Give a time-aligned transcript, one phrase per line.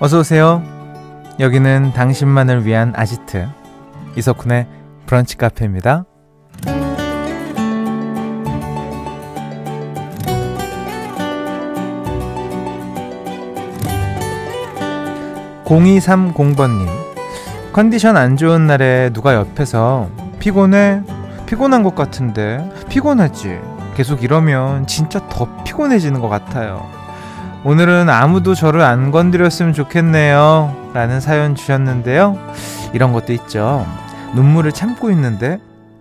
[0.00, 0.62] 어서 오세요.
[1.40, 3.48] 여기는 당신만을 위한 아지트
[4.16, 4.66] 이석훈의
[5.06, 6.04] 브런치 카페입니다.
[15.64, 16.88] 0230번님
[17.72, 20.08] 컨디션 안 좋은 날에 누가 옆에서
[20.38, 21.02] 피곤해?
[21.46, 23.58] 피곤한 것 같은데 피곤하지?
[23.96, 26.86] 계속 이러면 진짜 더 피곤해지는 것 같아요.
[27.64, 30.90] 오늘은 아무도 저를 안 건드렸으면 좋겠네요.
[30.94, 32.38] 라는 사연 주셨는데요.
[32.92, 33.84] 이런 것도 있죠.
[34.34, 35.58] 눈물을 참고 있는데,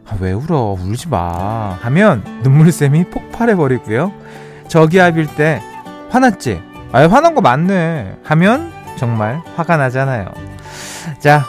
[0.08, 0.78] 아, 왜 울어?
[0.80, 1.78] 울지 마.
[1.82, 4.12] 하면 눈물샘이 폭발해버리고요.
[4.68, 5.62] 저기압일 때,
[6.10, 6.62] 화났지?
[6.92, 8.18] 아, 화난 거 맞네.
[8.24, 10.28] 하면 정말 화가 나잖아요.
[11.20, 11.44] 자,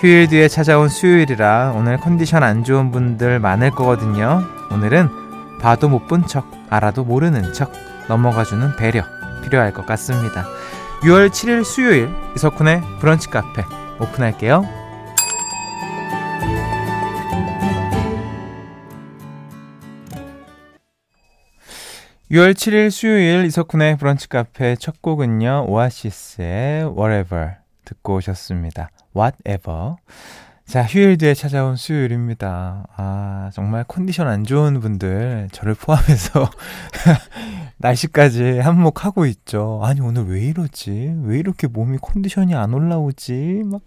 [0.00, 4.42] 휴일 뒤에 찾아온 수요일이라 오늘 컨디션 안 좋은 분들 많을 거거든요.
[4.70, 5.08] 오늘은
[5.60, 7.72] 봐도 못 본 척, 알아도 모르는 척,
[8.08, 9.02] 넘어가주는 배려
[9.44, 10.46] 필요할 것 같습니다.
[11.02, 13.62] 6월 7일 수요일 이석훈의 브런치 카페
[14.00, 14.64] 오픈할게요.
[22.30, 25.66] 6월 7일 수요일 이석훈의 브런치 카페 첫 곡은요.
[25.68, 28.90] 오아시스의 Whatever 듣고 오셨습니다.
[29.14, 29.96] Whatever.
[30.66, 32.86] 자, 휴일 뒤에 찾아온 수요일입니다.
[32.96, 36.50] 아, 정말 컨디션 안 좋은 분들, 저를 포함해서
[37.78, 39.80] 날씨까지 한몫하고 있죠.
[39.84, 41.16] 아니, 오늘 왜 이러지?
[41.22, 43.62] 왜 이렇게 몸이 컨디션이 안 올라오지?
[43.66, 43.82] 막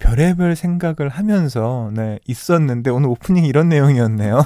[0.00, 4.42] 별의별 생각을 하면서, 네, 있었는데, 오늘 오프닝 이런 내용이었네요.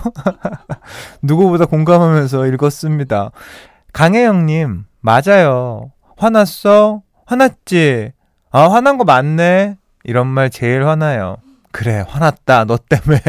[1.23, 3.31] 누구보다 공감하면서 읽었습니다.
[3.95, 5.91] 강혜영님, 맞아요.
[6.17, 7.03] 화났어?
[7.25, 8.13] 화났지?
[8.51, 9.77] 아, 화난 거 맞네?
[10.05, 11.39] 이런 말 제일 화나요.
[11.73, 13.21] 그래, 화났다, 너 때문에.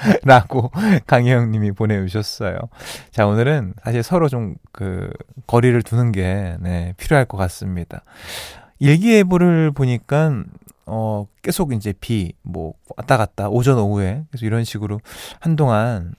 [0.24, 0.70] 라고
[1.06, 2.58] 강혜영 님이 보내주셨어요.
[3.10, 5.10] 자, 오늘은 사실 서로 좀 그,
[5.46, 8.02] 거리를 두는 게, 네, 필요할 것 같습니다.
[8.78, 10.44] 일기예보를 보니까,
[10.86, 14.24] 어, 계속 이제 비, 뭐, 왔다 갔다, 오전, 오후에.
[14.30, 15.00] 그래서 이런 식으로
[15.38, 16.14] 한동안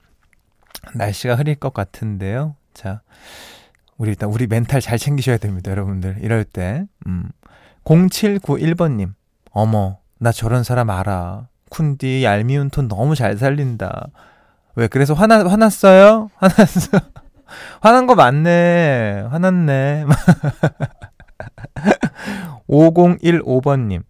[0.94, 2.56] 날씨가 흐릴 것 같은데요.
[2.72, 3.02] 자,
[3.98, 6.18] 우리 일단 우리 멘탈 잘 챙기셔야 됩니다, 여러분들.
[6.22, 6.86] 이럴 때.
[7.06, 7.30] 음.
[7.84, 9.12] 0791번님,
[9.50, 11.48] 어머, 나 저런 사람 알아.
[11.68, 14.06] 쿤디 얄미운 톤 너무 잘 살린다.
[14.76, 16.30] 왜 그래서 화나 화났어요?
[16.38, 17.00] 화났어.
[17.80, 19.26] 화난 거 맞네.
[19.28, 20.04] 화났네.
[22.70, 24.04] 5015번님.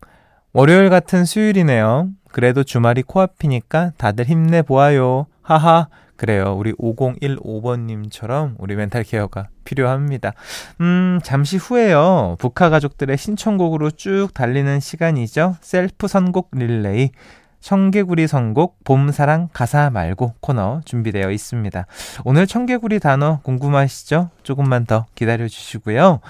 [0.52, 2.08] 월요일 같은 수요일이네요.
[2.30, 5.24] 그래도 주말이 코앞이니까 다들 힘내 보아요.
[5.40, 5.88] 하하.
[6.22, 6.54] 그래요.
[6.56, 10.34] 우리 5015번님처럼 우리 mental care가 필요합니다.
[10.80, 12.36] 음, 잠시 후에요.
[12.38, 15.56] 브카 가족들의 신청곡으로 쭉 달리는 시간이죠.
[15.60, 17.10] 셀프 선곡 릴레이.
[17.58, 21.86] 청개구리 선곡 봄사랑 가사 말고 코너 준비되어 있습니다.
[22.24, 24.30] 오늘 청개구리 단어 궁금하시죠?
[24.44, 26.20] 조금만 더 기다려 주시고요.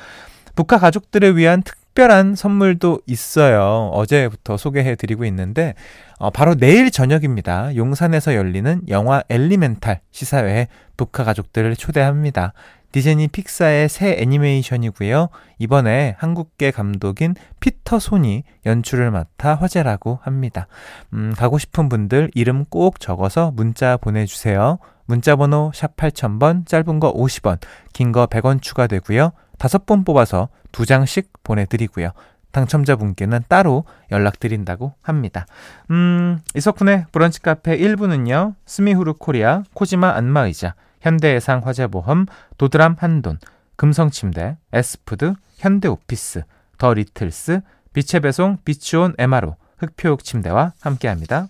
[0.55, 3.91] 브카 가족들을 위한 특 특별한 선물도 있어요.
[3.93, 5.75] 어제부터 소개해 드리고 있는데,
[6.19, 7.77] 어, 바로 내일 저녁입니다.
[7.77, 12.55] 용산에서 열리는 영화 엘리멘탈 시사회에 북한 가족들을 초대합니다.
[12.93, 15.29] 디즈니 픽사의 새 애니메이션이고요.
[15.59, 20.67] 이번에 한국계 감독인 피터 손이 연출을 맡아 화제라고 합니다.
[21.15, 24.79] 음, 가고 싶은 분들 이름 꼭 적어서 문자 보내주세요.
[25.07, 27.59] 문자번호 샵 8000번, 짧은 거 50원,
[27.93, 29.33] 긴 거 100원 추가되고요.
[29.63, 32.11] 다섯 번 뽑아서 두 장씩 보내드리고요.
[32.51, 35.47] 당첨자분께는 따로 연락드린다고 합니다.
[35.93, 42.27] 음, 이석훈의 브런치 카페 1부는요, 스미후르 코리아, 코지마 안마의자, 현대해상 화재보험,
[42.59, 43.39] 도드람 한돈,
[43.77, 46.43] 금성침대, 에스푸드, 현대오피스,
[46.77, 47.61] 더 리틀스,
[47.93, 51.47] 빛의 배송, 비치온 에마로, 흙표흙침대와 함께합니다.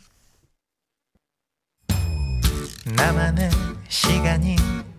[2.94, 3.48] 나만의
[3.88, 4.56] 시간이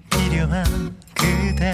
[0.09, 0.66] 필요한
[1.13, 1.73] 그대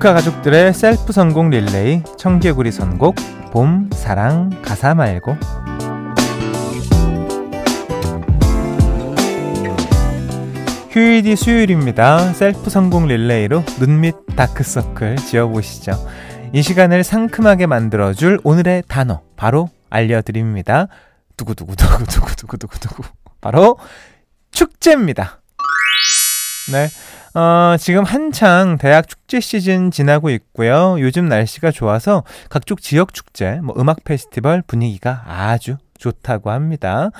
[0.00, 3.16] 브카 가족들의 셀프 선곡 릴레이 청개구리 선곡
[3.52, 5.36] 봄 사랑 가사 말고
[10.88, 12.32] 휴일이 수요일입니다.
[12.32, 15.92] 셀프 선곡 릴레이로 눈 밑 다크서클 지어보시죠.
[16.54, 20.88] 이 시간을 상큼하게 만들어줄 오늘의 단어 바로 알려드립니다.
[21.36, 23.02] 두구두구두구두구두구두구두구.
[23.42, 23.76] 바로
[24.50, 25.42] 축제입니다.
[26.72, 26.88] 네.
[27.34, 30.96] 어, 지금 한창 대학 축제 시즌 지나고 있고요.
[30.98, 37.10] 요즘 날씨가 좋아서 각종 지역 축제, 뭐 음악 페스티벌 분위기가 아주 좋다고 합니다.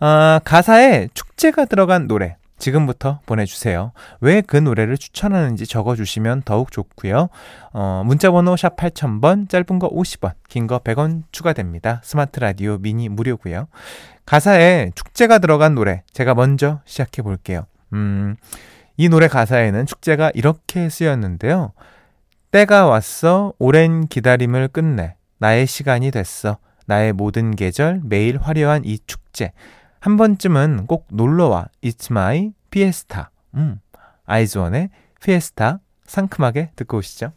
[0.00, 3.92] 어, 가사에 축제가 들어간 노래 지금부터 보내주세요.
[4.20, 7.28] 왜 그 노래를 추천하는지 적어주시면 더욱 좋고요.
[7.72, 12.00] 어, 문자번호 샵 8000번, 짧은 거 50원, 긴 거 100원 추가됩니다.
[12.02, 13.68] 스마트 라디오 미니 무료고요.
[14.26, 17.66] 가사에 축제가 들어간 노래 제가 먼저 시작해 볼게요.
[17.92, 18.36] 음,
[19.00, 21.72] 이 노래 가사에는 축제가 이렇게 쓰였는데요.
[22.50, 25.14] 때가 왔어, 오랜 기다림을 끝내.
[25.38, 26.58] 나의 시간이 됐어.
[26.84, 29.52] 나의 모든 계절, 매일 화려한 이 축제.
[30.00, 31.68] 한 번쯤은 꼭 놀러와.
[31.82, 33.24] It's my fiesta.
[33.54, 33.80] 음,
[34.26, 35.76] 아이즈원의 fiesta.
[36.04, 37.32] 상큼하게 듣고 오시죠.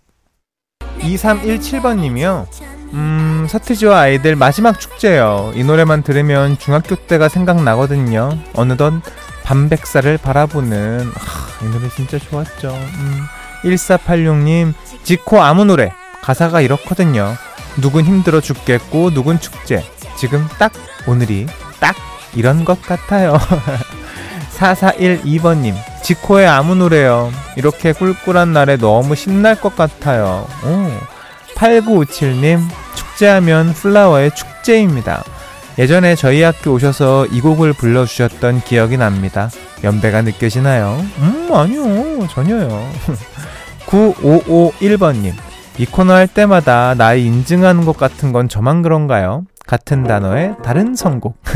[1.00, 2.46] 2317번님이요.
[2.92, 5.54] 음, 서태지와 아이들 마지막 축제요.
[5.56, 8.32] 이 노래만 들으면 중학교 때가 생각나거든요.
[8.54, 9.02] 어느덧
[9.44, 12.70] 밤백사를 바라보는, 하, 이 노래 진짜 좋았죠.
[12.70, 13.22] 음,
[13.64, 14.74] 1486님,
[15.04, 15.92] 지코 아무 노래.
[16.22, 17.36] 가사가 이렇거든요.
[17.82, 19.84] 누군 힘들어 죽겠고, 누군 축제.
[20.18, 20.72] 지금 딱
[21.08, 21.48] 오늘이
[21.80, 21.96] 딱
[22.34, 23.38] 이런 것 같아요.
[24.58, 27.32] 4412번님, 지코의 아무 노래요.
[27.58, 30.48] 이렇게 꿀꿀한 날에 너무 신날 것 같아요.
[30.64, 30.90] 오.
[31.56, 32.62] 8957님,
[32.96, 35.24] 축제하면 플라워의 축제입니다.
[35.80, 39.50] 예전에 저희 학교 오셔서 이 곡을 불러주셨던 기억이 납니다.
[39.84, 41.04] 연배가 느껴지나요?
[41.18, 42.28] 음, 아니요.
[42.28, 42.90] 전혀요.
[43.88, 45.34] 9551번님,
[45.78, 49.46] 이 코너 할 때마다 나이 인증하는 것 같은 건 저만 그런가요?
[49.66, 51.38] 같은 단어의 다른 선곡.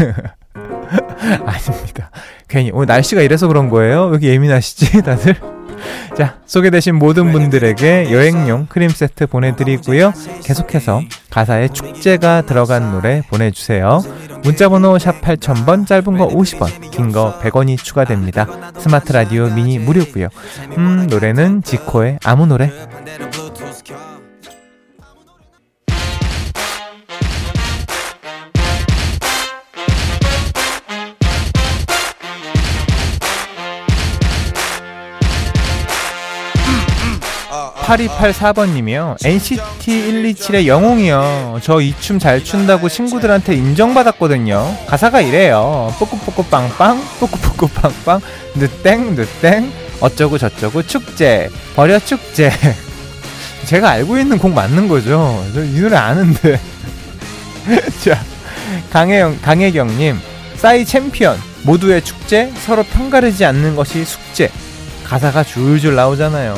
[1.46, 2.12] 아닙니다.
[2.48, 4.06] 괜히 오늘 날씨가 이래서 그런 거예요?
[4.06, 5.57] 왜 이렇게 예민하시지 다들?
[6.18, 10.14] 자 소개되신 모든 분들에게 여행용 크림 세트 보내드리고요.
[10.44, 14.02] 계속해서 가사에 축제가 들어간 노래 보내주세요.
[14.44, 18.48] 문자번호 샵 8000번 짧은 거 50원 긴 거 100원이 추가됩니다.
[18.80, 20.28] 스마트 라디오 미니 무료고요.
[20.78, 22.72] 음 노래는 지코의 아무 노래
[37.88, 39.16] 8284번님이요.
[39.26, 39.62] NCT
[40.36, 41.60] 127의 영웅이요.
[41.64, 44.78] 저 이 춤 잘 춘다고 친구들한테 인정받았거든요.
[44.88, 45.94] 가사가 이래요.
[45.98, 48.20] 뿌꾸뿌꾸 빵빵, 뿌꾸뿌꾸 빵빵,
[48.56, 52.52] 느땡, 느땡, 어쩌고 저쩌고 축제, 버려 축제.
[53.66, 55.46] 제가 알고 있는 곡 맞는 거죠.
[55.54, 56.60] 저 이 노래 아는데.
[58.04, 58.22] 자,
[58.92, 60.20] 강혜영, 강혜경님,
[60.58, 64.50] 싸이 챔피언, 모두의 축제, 서로 편가르지 않는 것이 숙제.
[65.06, 66.58] 가사가 줄줄 나오잖아요.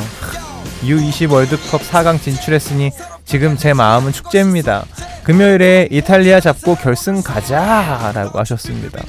[0.82, 2.90] U20 월드컵 4강 진출했으니
[3.24, 4.84] 지금 제 마음은 축제입니다.
[5.22, 9.00] 금요일에 이탈리아 잡고 결승 가자 라고 하셨습니다.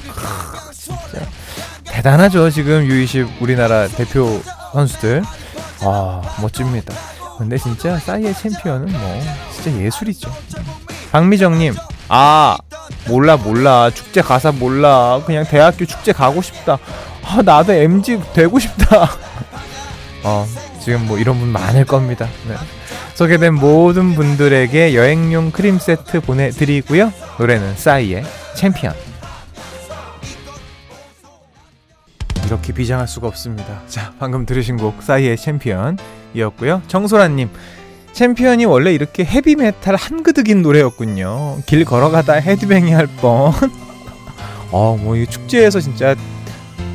[0.72, 1.26] 진짜
[1.84, 2.50] 대단하죠.
[2.50, 4.40] 지금 U20 우리나라 대표
[4.72, 5.22] 선수들.
[5.80, 6.94] 아, 멋집니다.
[7.38, 9.20] 근데 진짜 싸이의 챔피언은 뭐
[9.52, 10.30] 진짜 예술이죠.
[11.10, 11.74] 박미정님,
[12.08, 12.56] 아
[13.08, 16.78] 몰라 몰라 축제 가사 몰라 그냥 대학교 축제 가고 싶다.
[17.24, 19.10] 아 나도 MZ 되고 싶다.
[20.24, 20.46] 어
[20.84, 22.28] 지금 뭐 이런 분 많을 겁니다.
[22.48, 22.54] 네.
[23.14, 27.12] 소개된 모든 분들에게 여행용 크림 세트 보내드리고요.
[27.38, 28.24] 노래는 싸이의
[28.56, 28.94] 챔피언.
[32.46, 33.80] 이렇게 비장할 수가 없습니다.
[33.86, 36.82] 자, 방금 들으신 곡 싸이의 챔피언이었고요.
[36.88, 37.48] 정소라님,
[38.12, 41.58] 챔피언이 원래 이렇게 헤비메탈 한그득인 노래였군요.
[41.64, 43.52] 길 걸어가다 헤드뱅잉 할 뻔.
[44.70, 46.14] 어, 뭐 이 축제에서 진짜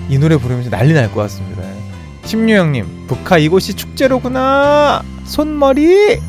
[0.09, 1.63] 이 노래 부르면서 난리 날 것 같습니다.
[2.27, 5.01] 심유영님, 북하 이곳이 축제로구나.
[5.23, 6.19] 손머리.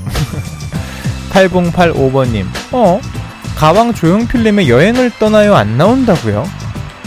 [1.33, 3.01] 8085번님, 어?
[3.57, 6.47] 가왕 조용필님의 여행을 떠나요 안 나온다고요?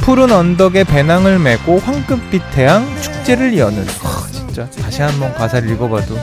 [0.01, 3.87] 푸른 언덕에 배낭을 메고 황금빛 태양 축제를 여는.
[4.03, 6.17] 아, 진짜 다시 한번 가사를 읽어봐도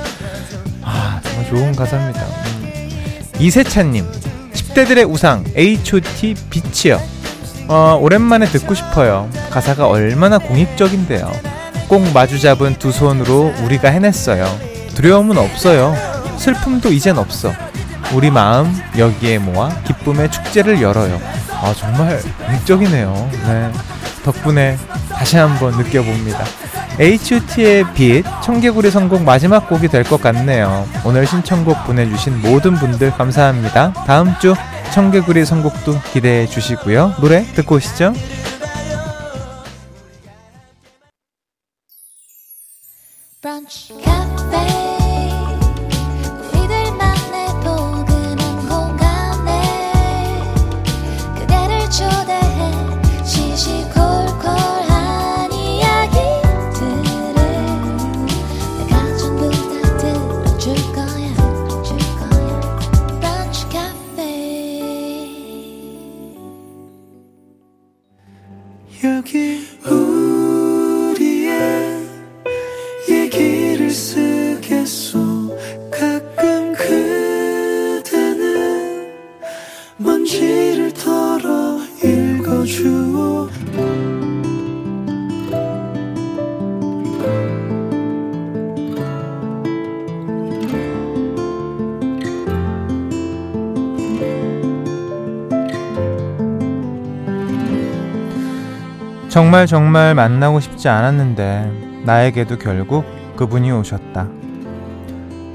[0.82, 2.20] 아 정말 좋은 가사입니다.
[2.20, 3.20] 음.
[3.40, 4.04] 이세찬님,
[4.52, 6.34] 10대들의 우상 H.O.T.
[6.50, 7.00] 빛이요.
[7.68, 9.30] 어, 오랜만에 듣고 싶어요.
[9.50, 11.32] 가사가 얼마나 공익적인데요.
[11.88, 14.46] 꼭 마주 잡은 두 손으로 우리가 해냈어요.
[14.94, 15.94] 두려움은 없어요.
[16.36, 17.52] 슬픔도 이젠 없어.
[18.14, 21.20] 우리 마음 여기에 모아 기쁨의 축제를 열어요.
[21.50, 23.30] 아, 정말 극적이네요.
[23.46, 23.72] 네.
[24.24, 24.76] 덕분에
[25.10, 26.44] 다시 한번 느껴봅니다.
[27.00, 30.86] H.O.T의 빛, 청개구리 선곡 마지막 곡이 될 것 같네요.
[31.04, 33.92] 오늘 신청곡 보내주신 모든 분들 감사합니다.
[34.06, 34.54] 다음 주
[34.92, 37.14] 청개구리 선곡도 기대해 주시고요.
[37.20, 38.12] 노래 듣고 오시죠.
[43.40, 44.87] Brunch cafe
[99.38, 103.04] 정말 정말 만나고 싶지 않았는데 나에게도 결국
[103.36, 104.26] 그분이 오셨다.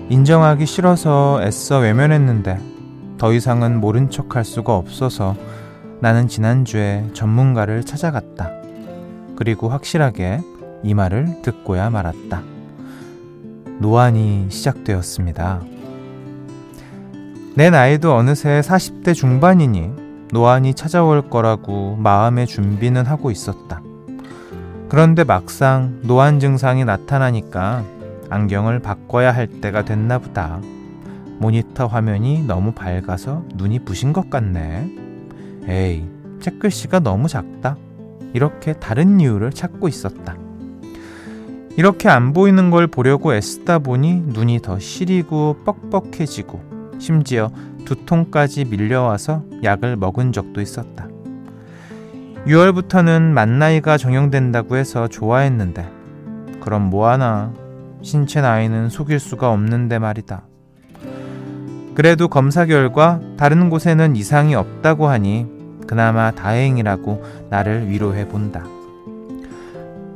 [0.07, 2.59] 인정하기 싫어서 애써 외면했는데
[3.17, 5.35] 더 이상은 모른 척 할 수가 없어서
[5.99, 8.51] 나는 지난주에 전문가를 찾아갔다.
[9.35, 10.39] 그리고 확실하게
[10.81, 12.41] 이 말을 듣고야 말았다.
[13.79, 15.59] 노안이 시작되었습니다.
[17.55, 20.02] 내 나이도 어느새 40대 중반이니
[20.33, 23.83] 노안이 찾아올 거라고 마음의 준비는 하고 있었다.
[24.89, 27.83] 그런데 막상 노안 증상이 나타나니까
[28.31, 30.59] 안경을 바꿔야 할 때가 됐나 보다.
[31.37, 34.89] 모니터 화면이 너무 밝아서 눈이 부신 것 같네.
[35.67, 36.09] 에이,
[36.39, 37.77] 책 글씨가 너무 작다.
[38.33, 40.35] 이렇게 다른 이유를 찾고 있었다.
[41.77, 47.51] 이렇게 안 보이는 걸 보려고 애쓰다 보니 눈이 더 시리고 뻑뻑해지고 심지어
[47.93, 51.07] 두통까지 밀려와서 약을 먹은 적도 있었다.
[52.47, 55.89] 6월부터는 만나이가 적용된다고 해서 좋아했는데
[56.59, 57.53] 그럼 뭐하나
[58.01, 60.43] 신체 나이는 속일 수가 없는데 말이다.
[61.95, 65.45] 그래도 검사 결과 다른 곳에는 이상이 없다고 하니
[65.88, 68.63] 그나마 다행이라고 나를 위로해 본다.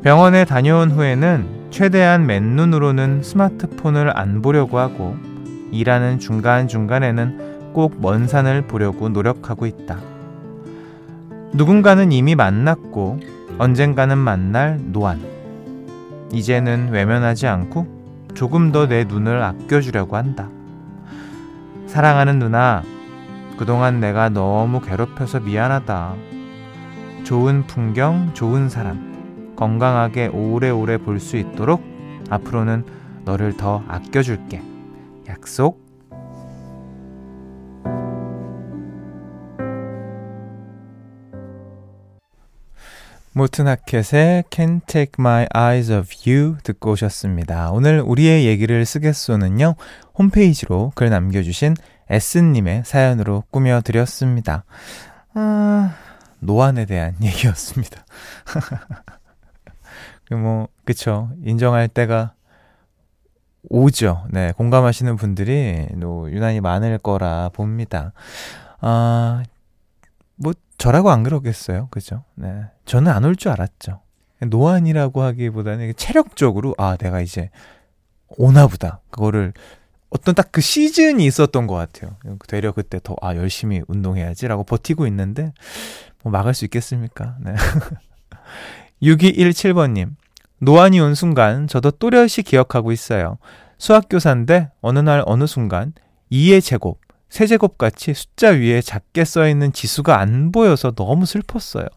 [0.02, 5.16] 병원에 다녀온 후에는 최대한 맨눈으로는 스마트폰을 안 보려고 하고
[5.72, 7.47] 일하는 중간중간에는
[7.78, 10.00] 꼭 먼 산을 보려고 노력하고 있다.
[11.54, 13.20] 누군가는 이미 만났고
[13.60, 15.22] 언젠가는 만날 노안.
[16.34, 17.86] 이제는 외면하지 않고
[18.34, 20.50] 조금 더 내 눈을 아껴주려고 한다.
[21.86, 22.82] 사랑하는 누나,
[23.60, 26.16] 그동안 내가 너무 괴롭혀서 미안하다.
[27.26, 31.84] 좋은 풍경, 좋은 사람, 건강하게 오래오래 볼 수 있도록
[32.32, 32.86] 앞으로는
[33.24, 34.64] 너를 더 아껴줄게.
[35.30, 35.87] 약속.
[43.34, 47.72] 모튼 하켓의 Can't Take My Eyes Off You 듣고 오셨습니다.
[47.72, 49.76] 오늘 우리의 얘기를 쓰겠소는요.
[50.18, 51.76] 홈페이지로 글 남겨주신
[52.10, 54.64] S님의 사연으로 꾸며드렸습니다.
[55.34, 55.96] 아,
[56.40, 58.06] 노안에 대한 얘기였습니다.
[60.26, 61.30] 그 뭐, 그쵸.
[61.44, 62.34] 인정할 때가
[63.70, 64.26] 오죠.
[64.30, 68.14] 네, 공감하시는 분들이 또 유난히 많을 거라 봅니다.
[68.80, 69.57] 아, 뭐,
[70.78, 71.88] 저라고 안 그러겠어요.
[71.90, 72.24] 그죠?
[72.36, 72.66] 네.
[72.86, 74.02] 저는 안 올 줄 알았죠.
[74.42, 77.50] 노안이라고 하기보다는 체력적으로, 아, 내가 이제
[78.38, 79.02] 오나 보다.
[79.10, 79.54] 그거를
[80.10, 82.16] 어떤 딱 그 시즌이 있었던 것 같아요.
[82.48, 85.54] 되려 그때 더, 아, 열심히 운동해야지라고 버티고 있는데,
[86.24, 87.38] 뭐 막을 수 있겠습니까?
[87.42, 87.54] 네.
[89.02, 90.16] 6217번님,
[90.60, 93.38] 노안이 온 순간 저도 또렷이 기억하고 있어요.
[93.78, 95.94] 수학교사인데 어느 날 어느 순간
[96.32, 101.88] 2의 제곱, 세제곱 같이 숫자 위에 작게 써 있는 지수가 안 보여서 너무 슬펐어요.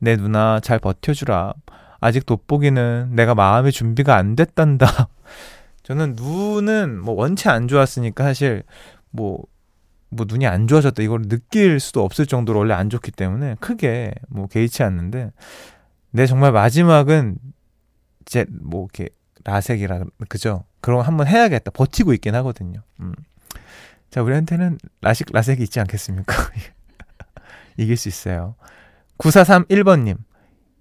[0.00, 1.54] 내 누나 잘 버텨주라.
[2.00, 5.08] 아직 돋보기는 내가 마음의 준비가 안 됐단다.
[5.84, 8.64] 저는 눈은 뭐 원체 안 좋았으니까 사실
[9.10, 9.40] 뭐,
[10.08, 14.46] 뭐 눈이 안 좋아졌다 이걸 느낄 수도 없을 정도로 원래 안 좋기 때문에 크게 뭐
[14.46, 15.30] 개의치 않는데
[16.10, 17.38] 내 정말 마지막은
[18.22, 19.10] 이제 뭐 이렇게
[19.44, 20.64] 라섹이라 그죠?
[20.80, 21.70] 거 한번 해야겠다.
[21.70, 22.82] 버티고 있긴 하거든요.
[23.00, 23.14] 음.
[24.12, 26.36] 자, 우리한테는 라식 라섹이 있지 않겠습니까?
[27.78, 28.56] 이길 수 있어요.
[29.16, 30.18] 9431번님.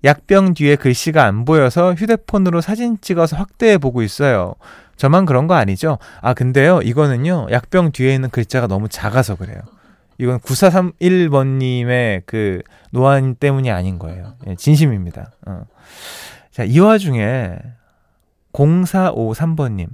[0.03, 4.55] 약병 뒤에 글씨가 안 보여서 휴대폰으로 사진 찍어서 확대해 보고 있어요.
[4.97, 5.97] 저만 그런 거 아니죠?
[6.19, 9.61] 아, 근데요, 이거는요, 약병 뒤에 있는 글자가 너무 작아서 그래요.
[10.17, 12.61] 이건 9431번님의 그
[12.91, 14.35] 노안 때문이 아닌 거예요.
[14.47, 15.31] 예, 진심입니다.
[15.45, 15.63] 어.
[16.51, 17.55] 자, 이 와중에
[18.53, 19.87] 0453번님.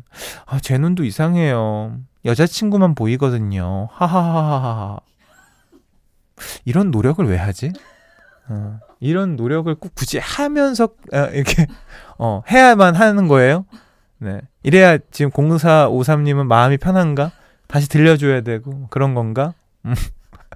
[0.46, 2.00] 아, 제 눈도 이상해요.
[2.26, 3.88] 여자친구만 보이거든요.
[3.92, 5.00] 하하하하하.
[6.66, 7.72] 이런 노력을 왜 하지?
[8.50, 11.68] 어, 이런 노력을 꼭 굳이 하면서 어, 이렇게
[12.18, 13.66] 어, 해야만 하는 거예요?
[14.20, 14.42] 네.
[14.64, 17.32] 이래야 지금 0453님은 마음이 편한가?
[17.68, 19.54] 다시 들려줘야 되고, 그런 건가?
[19.86, 19.94] 음.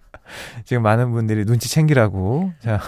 [0.65, 2.53] 지금 많은 분들이 눈치 챙기라고.
[2.59, 2.79] 자.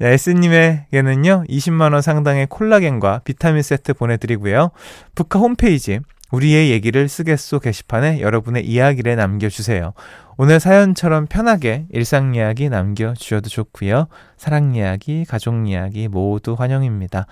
[0.00, 4.70] 야, S님에게는요, 20만원 상당의 콜라겐과 비타민 세트 보내드리고요.
[5.14, 6.00] 북카 홈페이지,
[6.32, 9.92] 우리의 얘기를 쓰겠소 게시판에 여러분의 이야기를 남겨주세요.
[10.36, 14.08] 오늘 사연처럼 편하게 일상 이야기 남겨주셔도 좋고요.
[14.36, 17.26] 사랑 이야기, 가족 이야기 모두 환영입니다.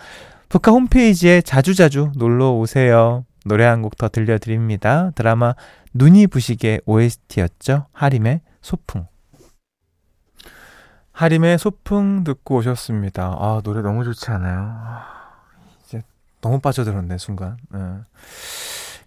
[0.49, 3.25] 북카 홈페이지에 자주자주 놀러 오세요.
[3.45, 5.11] 노래 한 곡 더 들려드립니다.
[5.15, 5.55] 드라마
[5.93, 7.87] 눈이 부시게 OST였죠.
[7.93, 9.07] 하림의 소풍.
[11.15, 13.37] 하림의 소풍 듣고 오셨습니다.
[13.39, 14.77] 아, 노래 너무 좋지 않아요?
[15.85, 16.03] 이제
[16.41, 17.57] 너무 빠져들었네, 순간.
[17.71, 17.79] 네.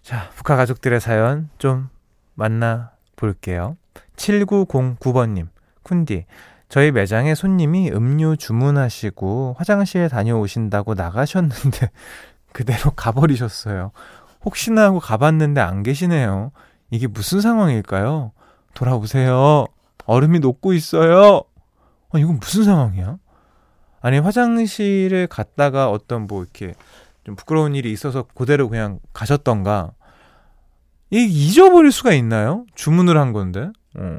[0.02, 1.90] 자, 북한 가족들의 사연 좀
[2.34, 3.76] 만나 볼게요.
[4.16, 5.48] 7909번님,
[5.84, 6.24] 쿤디.
[6.70, 11.90] 저희 매장에 손님이 음료 주문하시고 화장실 다녀오신다고 나가셨는데
[12.52, 13.92] 그대로 가버리셨어요.
[14.46, 16.52] 혹시나 하고 가봤는데 안 계시네요.
[16.90, 18.32] 이게 무슨 상황일까요?
[18.72, 19.66] 돌아오세요.
[20.06, 21.42] 얼음이 녹고 있어요.
[22.10, 23.18] 아, 이건 무슨 상황이야?
[24.00, 26.74] 아니, 화장실에 갔다가 어떤 뭐 이렇게
[27.24, 29.92] 좀 부끄러운 일이 있어서 그대로 그냥 가셨던가.
[31.10, 32.64] 이 잊어버릴 수가 있나요?
[32.74, 33.70] 주문을 한 건데.
[33.96, 34.18] 어.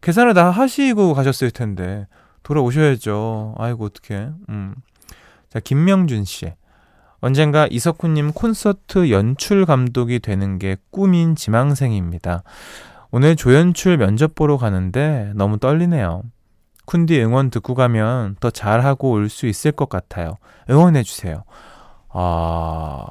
[0.00, 2.06] 계산을 다 하시고 가셨을 텐데.
[2.42, 3.54] 돌아오셔야죠.
[3.58, 4.30] 아이고, 어떡해.
[4.48, 4.74] 음.
[5.48, 6.52] 자, 김명준 씨.
[7.20, 12.42] 언젠가 이석훈님 콘서트 연출 감독이 되는 게 꿈인 지망생입니다.
[13.10, 16.22] 오늘 조연출 면접 보러 가는데 너무 떨리네요.
[16.88, 20.38] 쿤디 응원 듣고 가면 더 잘하고 올 수 있을 것 같아요.
[20.70, 21.44] 응원해주세요.
[22.10, 23.06] 아,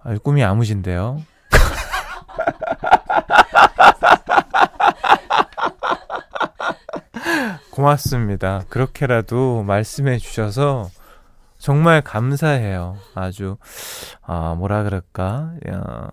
[0.00, 1.22] 아 꿈이 야무진데요.
[7.70, 8.62] 고맙습니다.
[8.68, 10.88] 그렇게라도 말씀해 주셔서
[11.58, 12.96] 정말 감사해요.
[13.14, 13.56] 아주
[14.22, 15.52] 아 뭐라 그럴까?
[15.70, 16.08] 야,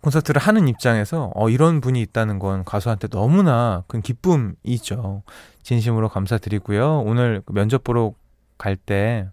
[0.00, 5.22] 콘서트를 하는 입장에서 어, 이런 분이 있다는 건 가수한테 너무나 큰 기쁨이죠.
[5.62, 7.00] 진심으로 감사드리고요.
[7.00, 8.12] 오늘 그 면접 보러
[8.58, 9.28] 갈 때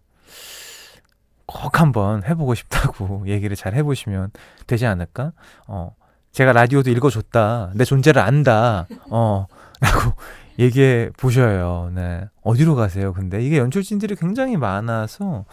[1.48, 4.32] 꼭 한번 해보고 싶다고 얘기를 잘 해보시면
[4.68, 5.32] 되지 않을까?
[5.68, 5.96] 어,
[6.32, 7.72] 제가 라디오도 읽어줬다.
[7.76, 8.88] 내 존재를 안다.
[9.10, 9.46] 어,
[9.80, 10.14] 라고
[10.58, 11.92] 얘기해 보셔요.
[11.94, 12.26] 네.
[12.42, 13.14] 어디로 가세요?
[13.14, 15.46] 근데 이게 연출진들이 굉장히 많아서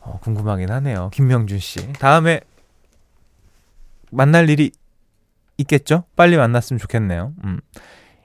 [0.00, 1.10] 어, 궁금하긴 하네요.
[1.12, 1.92] 김명준 씨.
[1.94, 2.40] 다음에
[4.10, 4.70] 만날 일이
[5.58, 6.04] 있겠죠?
[6.16, 7.32] 빨리 만났으면 좋겠네요.
[7.44, 7.60] 음.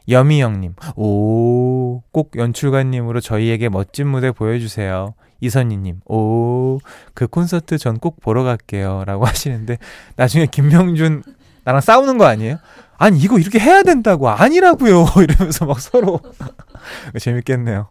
[0.08, 0.76] 여미 형님.
[0.96, 5.16] 오, 꼭 연출가님으로 저희에게 멋진 무대 보여주세요.
[5.42, 6.02] 이선희님.
[6.06, 6.80] 오,
[7.14, 9.04] 그 콘서트 전 꼭 보러 갈게요.
[9.06, 9.78] 라고 하시는데,
[10.16, 11.24] 나중에 김명준
[11.64, 12.58] 나랑 싸우는 거 아니에요?
[12.98, 16.20] 아니 이거 이렇게 해야 된다고 아니라고요 이러면서 막 서로
[17.20, 17.90] 재밌겠네요.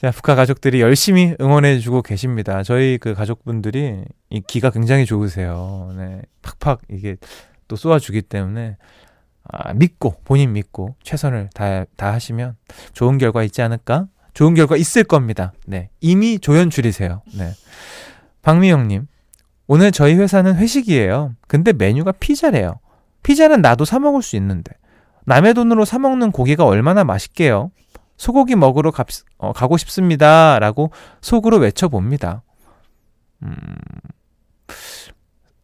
[0.00, 2.62] 자 북한 가족들이 열심히 응원해주고 계십니다.
[2.62, 5.92] 저희 그 가족분들이 이 기가 굉장히 좋으세요.
[5.96, 7.16] 네 팍팍 이게
[7.66, 8.76] 또 쏘아주기 때문에
[9.50, 12.56] 아, 믿고 본인 믿고 최선을 다, 다 하시면
[12.92, 14.06] 좋은 결과 있지 않을까?
[14.34, 15.52] 좋은 결과 있을 겁니다.
[15.66, 17.22] 네 이미 조연출이세요.
[17.36, 17.52] 네
[18.42, 19.06] 박미영님
[19.66, 21.34] 오늘 저희 회사는 회식이에요.
[21.46, 22.80] 근데 메뉴가 피자래요.
[23.28, 24.72] 피자는 나도 사 먹을 수 있는데
[25.26, 27.70] 남의 돈으로 사 먹는 고기가 얼마나 맛있게요.
[28.16, 29.04] 소고기 먹으러 가,
[29.36, 30.58] 어, 가고 싶습니다.
[30.58, 32.42] 라고 속으로 외쳐봅니다.
[33.42, 33.54] 음...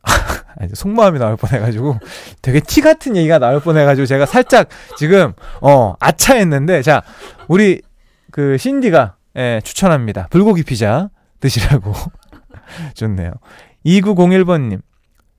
[0.74, 2.00] 속마음이 나올 뻔해가지고
[2.42, 7.03] 되게 티 같은 얘기가 나올 뻔해가지고 제가 살짝 지금 어 아차했는데 자
[7.48, 7.81] 우리
[8.31, 11.09] 그 신디가 예, 추천합니다 불고기 피자
[11.40, 11.94] 드시라고
[12.94, 13.33] 좋네요
[13.87, 14.83] 2901번님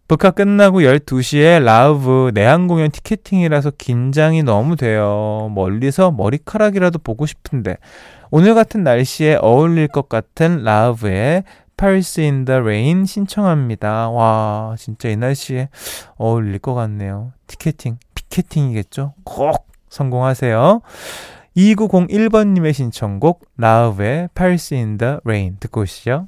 [0.08, 5.52] 북카 끝나고 12시에 라우브 내한 공연 티켓팅이라서 긴장이 너무 돼요.
[5.56, 7.78] 멀리서 머리카락이라도 보고 싶은데
[8.30, 11.44] 오늘 같은 날씨에 어울릴 것 같은 라우브의
[11.76, 14.10] Paris in the Rain 신청합니다.
[14.10, 15.70] 와, 진짜 이 날씨에
[16.18, 17.34] 어울릴 것 같네요.
[17.48, 19.14] 티켓팅, 피켓팅이겠죠?
[19.24, 20.82] 꼭 성공하세요.
[21.58, 26.28] 2901번님의 신청곡 라우브의 Paris in the Rain 듣고 오시죠.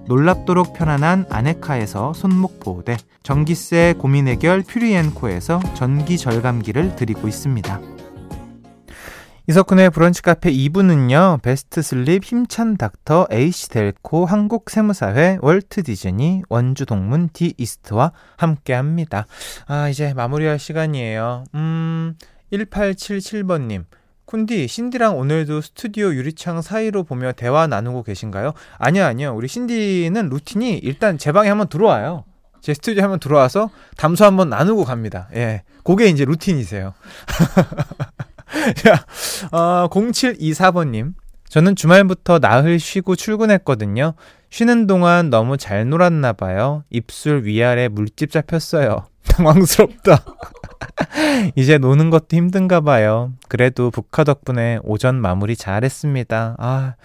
[0.11, 7.79] 놀랍도록 편안한 아네카에서 손목 보호대, 전기세 고민 해결 퓨리엔코에서 전기 절감기를 드리고 있습니다.
[9.47, 17.29] 이석훈의 브런치 카페 2부는요, 베스트 슬립, 힘찬 닥터, H델코, 한국 세무사회, 월트 디즈니, 원주 동문
[17.31, 19.25] 디 이스트와 함께 합니다.
[19.67, 21.45] 아, 이제 마무리할 시간이에요.
[21.55, 22.15] 음,
[22.51, 23.85] 1877번님.
[24.25, 28.53] 쿤디, 신디랑 오늘도 스튜디오 유리창 사이로 보며 대화 나누고 계신가요?
[28.77, 29.35] 아니요, 아니요.
[29.35, 32.23] 우리 신디는 루틴이 일단 제 방에 한번 들어와요.
[32.61, 35.27] 제 스튜디오 한번 들어와서 담소 한번 나누고 갑니다.
[35.35, 35.63] 예.
[35.83, 36.93] 그게 이제 루틴이세요.
[38.77, 39.05] 자,
[39.51, 41.13] 어, 0724번님.
[41.49, 44.13] 저는 주말부터 나흘 쉬고 출근했거든요.
[44.51, 46.83] 쉬는 동안 너무 잘 놀았나 봐요.
[46.89, 49.07] 입술 위아래 물집 잡혔어요.
[49.27, 50.23] 당황스럽다.
[51.55, 53.31] 이제 노는 것도 힘든가 봐요.
[53.47, 56.55] 그래도 북카 덕분에 오전 마무리 잘했습니다.
[56.57, 56.95] 아,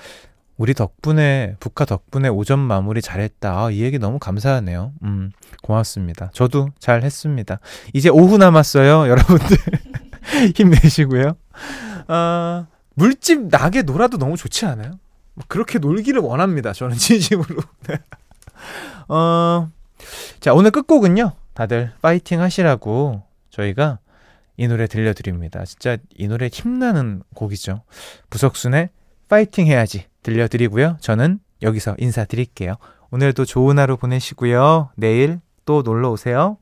[0.56, 3.64] 우리 덕분에, 북카 덕분에 오전 마무리 잘했다.
[3.64, 4.92] 아, 이 얘기 너무 감사하네요.
[5.02, 6.30] 음, 고맙습니다.
[6.32, 7.60] 저도 잘 했습니다.
[7.92, 9.08] 이제 오후 남았어요.
[9.10, 9.56] 여러분들.
[10.54, 11.36] 힘내시고요.
[12.08, 14.92] 아, 물집 나게 놀아도 너무 좋지 않아요?
[15.48, 16.72] 그렇게 놀기를 원합니다.
[16.72, 17.60] 저는 진심으로.
[17.88, 17.98] 네.
[19.08, 19.70] 어,
[20.40, 21.32] 자, 오늘 끝곡은요.
[21.52, 23.22] 다들 파이팅 하시라고
[23.56, 23.98] 저희가
[24.56, 25.64] 이 노래 들려드립니다.
[25.64, 27.82] 진짜 이 노래 힘나는 곡이죠.
[28.30, 28.90] 부석순의
[29.28, 30.98] 파이팅 해야지 들려드리고요.
[31.00, 32.76] 저는 여기서 인사드릴게요.
[33.10, 34.90] 오늘도 좋은 하루 보내시고요.
[34.96, 36.58] 내일 또 놀러 오세요.